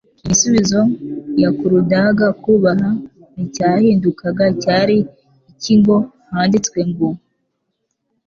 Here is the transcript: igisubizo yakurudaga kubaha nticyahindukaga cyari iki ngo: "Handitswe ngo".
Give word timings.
igisubizo 0.23 0.81
yakurudaga 1.43 2.27
kubaha 2.43 2.89
nticyahindukaga 3.33 4.45
cyari 4.61 4.97
iki 5.51 5.73
ngo: 5.79 5.95
"Handitswe 6.31 6.79
ngo". 6.89 7.09